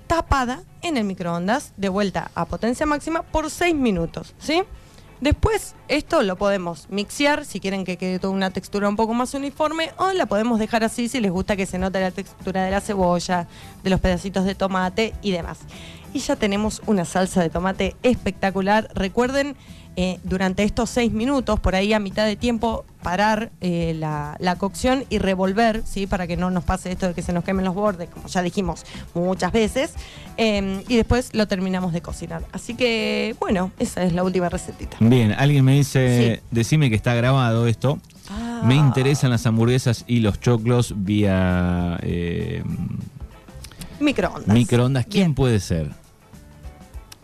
tapada 0.08 0.64
en 0.82 0.98
el 0.98 1.04
microondas 1.04 1.74
de 1.78 1.90
vuelta 1.90 2.32
a 2.36 2.46
potencia 2.46 2.86
máxima 2.86 3.22
por 3.22 3.52
6 3.52 3.76
minutos, 3.76 4.34
¿sí? 4.40 4.64
Después, 5.22 5.76
esto 5.90 6.24
lo 6.24 6.38
podemos 6.38 6.88
mixear 6.90 7.44
si 7.44 7.60
quieren 7.60 7.84
que 7.84 7.98
quede 7.98 8.20
toda 8.20 8.34
una 8.34 8.52
textura 8.52 8.88
un 8.88 8.96
poco 8.96 9.14
más 9.14 9.34
uniforme 9.34 9.92
o 9.98 10.14
la 10.14 10.28
podemos 10.28 10.60
dejar 10.60 10.86
así 10.86 11.10
si 11.10 11.20
les 11.20 11.32
gusta 11.32 11.58
que 11.58 11.66
se 11.66 11.78
note 11.78 12.00
la 12.00 12.12
textura 12.12 12.64
de 12.64 12.72
la 12.72 12.80
cebolla, 12.80 13.48
de 13.84 13.90
los 13.90 14.00
pedacitos 14.00 14.46
de 14.46 14.56
tomate 14.56 15.14
y 15.22 15.32
demás. 15.32 15.60
Y 16.14 16.20
ya 16.20 16.38
tenemos 16.38 16.82
una 16.86 17.04
salsa 17.04 17.42
de 17.42 17.50
tomate 17.50 17.98
espectacular. 18.02 18.90
Recuerden, 18.96 19.58
eh, 20.02 20.18
durante 20.24 20.64
estos 20.64 20.90
seis 20.90 21.12
minutos, 21.12 21.60
por 21.60 21.76
ahí 21.76 21.92
a 21.92 22.00
mitad 22.00 22.26
de 22.26 22.38
tiempo, 22.38 22.86
parar 23.04 23.52
eh, 23.60 23.94
la, 24.00 24.38
la 24.40 24.56
cocción 24.56 25.04
y 25.10 25.18
revolver, 25.18 25.82
¿sí? 25.86 26.08
Para 26.08 26.26
que 26.26 26.38
no 26.38 26.50
nos 26.52 26.64
pase 26.64 26.90
esto 26.90 27.08
de 27.10 27.14
que 27.14 27.22
se 27.22 27.34
nos 27.34 27.44
quemen 27.44 27.66
los 27.66 27.76
bordes, 27.76 28.08
como 28.10 28.28
ya 28.28 28.42
dijimos 28.42 28.86
muchas 29.14 29.52
veces. 29.52 29.94
Eh, 30.38 30.86
y 30.88 30.96
después 30.96 31.32
lo 31.34 31.50
terminamos 31.50 31.92
de 31.92 32.02
cocinar. 32.02 32.44
Así 32.54 32.76
que, 32.76 33.36
bueno, 33.42 33.72
esa 33.78 34.04
es 34.04 34.14
la 34.14 34.24
última 34.24 34.48
recetita. 34.48 34.96
Bien, 35.02 35.34
alguien 35.34 35.66
me 35.66 35.74
dice, 35.74 36.36
Sí. 36.38 36.48
decime 36.52 36.90
que 36.90 36.96
está 36.96 37.14
grabado 37.14 37.68
esto. 37.68 38.00
Ah. 38.30 38.62
Me 38.64 38.76
interesan 38.76 39.32
las 39.32 39.46
hamburguesas 39.48 40.06
y 40.08 40.22
los 40.22 40.40
choclos 40.40 40.94
vía 40.96 42.00
eh, 42.04 42.64
Microondas. 44.00 44.54
microondas. 44.56 45.06
¿Quién 45.08 45.24
Bien. 45.26 45.36
puede 45.36 45.60
ser? 45.60 45.90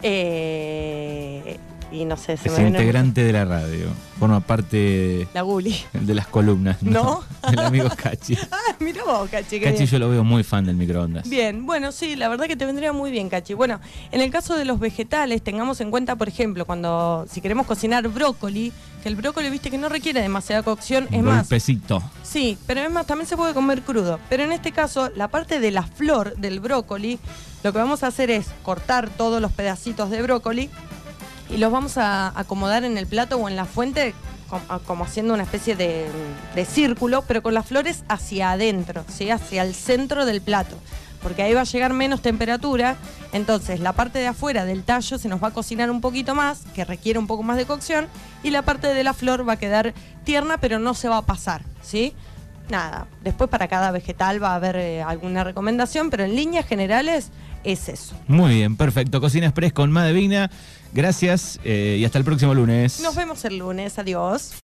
Eh, 0.01 1.57
y 1.91 2.05
no 2.05 2.17
sé, 2.17 2.37
se 2.37 2.47
Es 2.49 2.53
me 2.53 2.63
viene 2.63 2.77
integrante 2.79 3.23
de 3.23 3.31
la 3.33 3.45
radio. 3.45 3.87
Forma 4.19 4.39
parte 4.39 5.27
la 5.33 5.41
Guli. 5.41 5.75
de 5.93 6.13
las 6.13 6.27
columnas. 6.27 6.81
¿No? 6.81 7.23
El 7.51 7.59
amigo 7.59 7.89
Cachi. 7.95 8.37
Ah, 8.51 8.75
mira 8.79 9.03
vos, 9.03 9.29
Cachi. 9.29 9.59
Cachi 9.59 9.75
bien. 9.77 9.87
yo 9.87 9.99
lo 9.99 10.09
veo 10.09 10.23
muy 10.23 10.43
fan 10.43 10.65
del 10.65 10.75
microondas. 10.75 11.27
Bien, 11.29 11.65
bueno, 11.65 11.91
sí, 11.91 12.15
la 12.15 12.27
verdad 12.29 12.45
que 12.45 12.55
te 12.55 12.65
vendría 12.65 12.93
muy 12.93 13.11
bien, 13.11 13.29
Cachi. 13.29 13.53
Bueno, 13.53 13.79
en 14.11 14.21
el 14.21 14.31
caso 14.31 14.55
de 14.55 14.65
los 14.65 14.79
vegetales, 14.79 15.41
tengamos 15.41 15.81
en 15.81 15.91
cuenta, 15.91 16.15
por 16.15 16.27
ejemplo, 16.27 16.65
cuando 16.65 17.25
si 17.29 17.41
queremos 17.41 17.65
cocinar 17.67 18.07
brócoli, 18.07 18.71
que 19.03 19.09
el 19.09 19.15
brócoli, 19.15 19.49
viste, 19.49 19.69
que 19.69 19.77
no 19.77 19.89
requiere 19.89 20.21
demasiada 20.21 20.63
cocción, 20.63 21.07
es 21.11 21.21
más, 21.21 21.47
Golpecito. 21.49 22.01
Sí, 22.23 22.57
pero 22.65 22.81
es 22.81 22.89
más, 22.91 23.05
también 23.05 23.27
se 23.27 23.37
puede 23.37 23.53
comer 23.53 23.81
crudo. 23.81 24.19
Pero 24.29 24.43
en 24.43 24.51
este 24.51 24.71
caso, 24.71 25.09
la 25.15 25.27
parte 25.27 25.59
de 25.59 25.71
la 25.71 25.83
flor 25.83 26.35
del 26.37 26.59
brócoli, 26.59 27.19
lo 27.63 27.71
que 27.73 27.77
vamos 27.79 28.03
a 28.03 28.07
hacer 28.07 28.31
es 28.31 28.47
cortar 28.63 29.09
todos 29.09 29.41
los 29.41 29.51
pedacitos 29.51 30.09
de 30.09 30.21
brócoli 30.21 30.69
y 31.49 31.57
los 31.57 31.71
vamos 31.71 31.97
a 31.97 32.37
acomodar 32.39 32.83
en 32.83 32.97
el 32.97 33.07
plato 33.07 33.37
o 33.37 33.49
en 33.49 33.55
la 33.55 33.65
fuente 33.65 34.13
como, 34.49 34.79
como 34.85 35.03
haciendo 35.03 35.33
una 35.33 35.43
especie 35.43 35.75
de, 35.75 36.07
de 36.53 36.65
círculo, 36.65 37.23
pero 37.23 37.41
con 37.41 37.53
las 37.53 37.65
flores 37.65 38.03
hacia 38.07 38.51
adentro, 38.51 39.03
¿sí? 39.07 39.29
hacia 39.29 39.63
el 39.63 39.73
centro 39.73 40.25
del 40.25 40.41
plato. 40.41 40.75
Porque 41.21 41.41
ahí 41.41 41.55
va 41.55 41.61
a 41.61 41.65
llegar 41.65 41.91
menos 41.93 42.21
temperatura, 42.21 42.97
entonces 43.33 43.79
la 43.79 43.93
parte 43.93 44.19
de 44.19 44.27
afuera 44.27 44.63
del 44.63 44.83
tallo 44.83 45.17
se 45.17 45.27
nos 45.27 45.43
va 45.43 45.47
a 45.47 45.51
cocinar 45.51 45.89
un 45.89 45.99
poquito 45.99 46.35
más, 46.35 46.63
que 46.75 46.85
requiere 46.85 47.17
un 47.17 47.25
poco 47.25 47.41
más 47.41 47.57
de 47.57 47.65
cocción, 47.65 48.07
y 48.43 48.51
la 48.51 48.61
parte 48.61 48.93
de 48.93 49.03
la 49.03 49.13
flor 49.13 49.47
va 49.47 49.53
a 49.53 49.57
quedar 49.57 49.95
tierna, 50.23 50.59
pero 50.59 50.77
no 50.77 50.93
se 50.93 51.09
va 51.09 51.17
a 51.17 51.21
pasar, 51.23 51.63
¿sí? 51.81 52.13
Nada, 52.69 53.07
después 53.23 53.49
para 53.49 53.67
cada 53.67 53.91
vegetal 53.91 54.41
va 54.41 54.53
a 54.53 54.55
haber 54.55 54.75
eh, 54.75 55.01
alguna 55.01 55.43
recomendación, 55.43 56.09
pero 56.09 56.23
en 56.23 56.35
líneas 56.35 56.65
generales 56.65 57.31
es 57.63 57.89
eso. 57.89 58.15
Muy 58.27 58.55
bien, 58.55 58.75
perfecto. 58.75 59.21
Cocina 59.21 59.47
Express 59.47 59.73
con 59.73 59.91
Madevina. 59.91 60.49
Gracias 60.93 61.59
eh, 61.63 61.97
y 61.99 62.05
hasta 62.05 62.17
el 62.17 62.23
próximo 62.23 62.53
lunes. 62.53 63.01
Nos 63.01 63.15
vemos 63.15 63.43
el 63.45 63.57
lunes, 63.57 63.99
adiós. 63.99 64.63